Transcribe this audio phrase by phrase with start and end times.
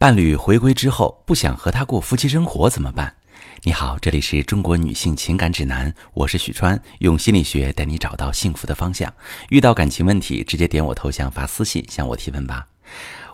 [0.00, 3.12] 伴侣回归之后不想和他过夫妻生活怎么办？
[3.64, 9.12] 你好，这里是中国女性情感指南，我是许川，用心理学带你找到幸福的方向。
[9.48, 12.68] 遇到感情问题，直接点我头像发私信向我提问吧。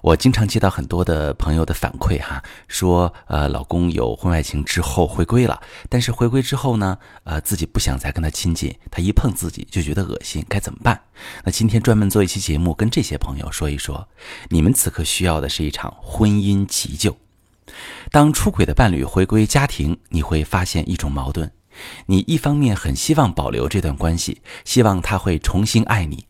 [0.05, 5.59] 我经常接到很多的朋友的反馈，哈，说，呃，老公有婚外情之后回归了，
[5.89, 11.01] 但是回归之后呢，呃，自己不想再跟他亲近，他一碰自己就觉得恶心，该怎么办？
[11.43, 14.07] 那今天专门做一期节目，跟这些朋友说一说，
[14.51, 17.17] 你们此刻需要的是一场婚姻急救。
[18.11, 21.51] 当出轨的伴侣回归家庭，你会发现一种矛盾：
[22.05, 26.27] 你一方面很希望保留这段关系，希望他会重新爱你，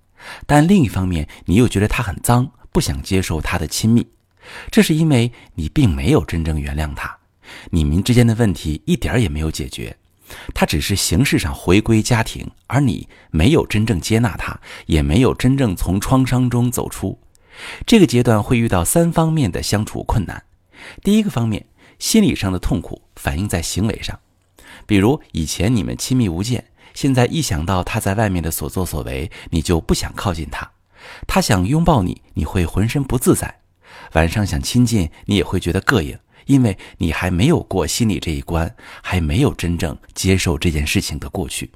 [0.47, 2.53] 但另一方面你又觉得他很脏。
[2.75, 4.05] 不想接受他的亲密，
[4.69, 7.17] 这是因为你并没有真正原谅他，
[7.71, 9.97] 你们之间的问题一点儿也没有解决，
[10.53, 17.17] 他只是形式上回归家庭，而你没有真正接纳他，也没有真正从创伤中走出。
[17.87, 20.43] 这个阶段会遇到三方面的相处困难。
[21.05, 21.65] 第一个方面，
[22.01, 24.19] 心理上的痛苦反映在行为上，
[24.85, 30.69] 比如以前你们亲密无间，现在一想到他在外面的所作所为，你就不想靠近他。
[31.35, 33.49] 他想拥抱你，你会浑身不自在；
[34.13, 41.73] 晚上想亲近你，也会觉得膈应，因为你还没有过心理这一关，还没有真正接受这件事情的过去。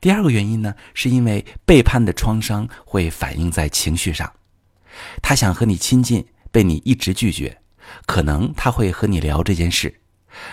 [0.00, 4.28] 第二个原因呢，是因为背叛的创伤会反映在情绪上。
[5.22, 7.58] 他想和你亲近，被你一直拒绝，
[8.06, 10.00] 可能他会和你聊这件事，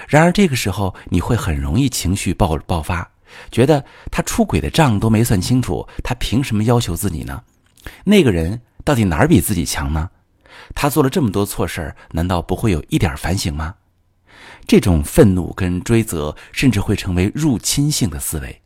[0.08, 3.10] 然而这个时候你会很容易情绪爆爆发，
[3.50, 7.42] 觉得他出轨的账都没算清楚，他凭什么要求自己呢？
[8.04, 10.10] 那个人到底哪儿比自己强呢？
[10.74, 13.76] 他做了这么多错事儿，难道不会有一点反省吗？
[14.68, 18.62] 这种愤怒跟追责，甚至会成为入侵性的思维，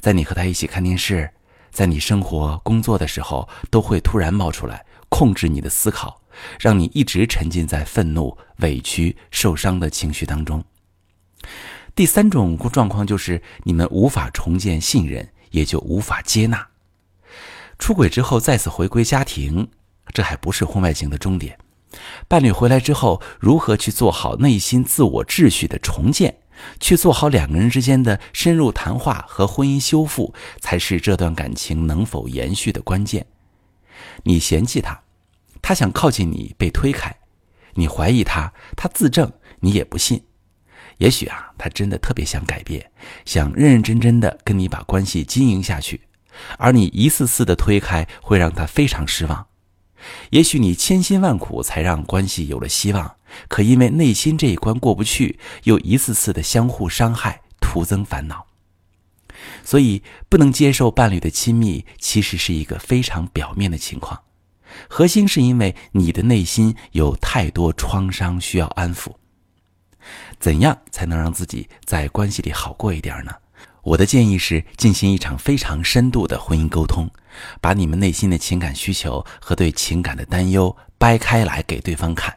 [0.00, 1.30] 在你和他一起看电视，
[1.70, 6.20] 在你生活工作的时候，都会突然冒出来，控制你的思考，
[6.58, 10.62] 让你一直沉浸在愤怒、委屈、受伤的情绪当中。
[11.94, 16.69] 第三种状况就是你们无法重建信任，也就无法接纳。
[17.80, 19.66] 出轨之后再次回归家庭，
[20.12, 21.58] 这还不是婚外情的终点。
[22.28, 26.36] 伴侣回来之后，如何去做好内心自我秩序的重建，
[26.78, 33.26] 去做好两个人之间的深入谈话和婚姻修复，才是这段感情能否延续的关键。
[34.24, 35.00] 你嫌弃他，
[35.62, 37.10] 他想靠近你被推开；
[37.74, 40.22] 你怀疑他，他自证你也不信。
[40.98, 42.92] 也许啊，他真的特别想改变，
[43.24, 46.02] 想认认真真的跟你把关系经营下去。
[46.58, 49.46] 而你一次次的推开，会让他非常失望。
[50.30, 53.16] 也许你千辛万苦才让关系有了希望，
[53.48, 58.46] 可因为内心这一关过不去，又一次次的相互伤害，徒增烦恼。
[59.64, 64.22] 所以，不能接受伴侣的亲密，其实是一个非常表面的情况，
[64.88, 69.12] 核心是因为你的内心有太多创伤需要安抚。
[70.38, 73.32] 怎样才能让自己在关系里好过一点呢？
[73.90, 77.10] 我的建议是进行一场非常深度的婚姻沟通，
[77.60, 82.36] 把你们内心的情感需求和对情感的担忧掰开来给对方看。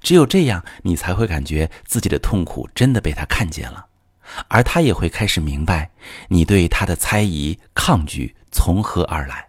[0.00, 3.86] 只有这样，你才会感觉自己的痛苦真的被他看见了，
[4.46, 5.90] 而他也会开始明白
[6.28, 9.48] 你对他的猜疑、抗拒从何而来。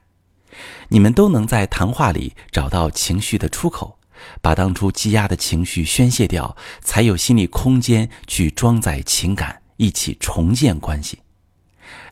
[0.90, 4.00] 你们都能在谈话里找到情绪的出口，
[4.42, 9.61] 把当初积压的情绪宣泄掉，才有心理空间去装载情感。
[9.82, 11.18] 一起重建关系。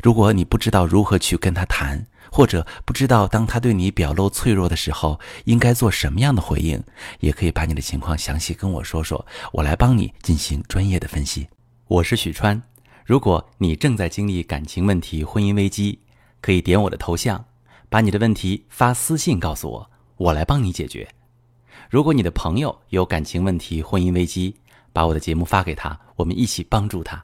[0.02, 6.84] 如果你不知道如何去跟他谈，或者不知道当他对你表露脆弱的时候应该做什么样的回应，
[7.20, 11.48] 也可以把你的情况详细跟我说说，我来帮你进行专业的分析。
[11.88, 12.60] 我是许川。
[13.06, 16.00] 如果你正在经历感情问题、婚姻危机，
[16.42, 17.46] 可以点我的头像，
[17.88, 21.08] 把你的问题发私信告诉我，我来帮你解决。
[21.88, 24.56] 如果你的朋友有感情问题、婚姻危机，
[24.92, 27.24] 把我的节目发给他，我们一起帮助他。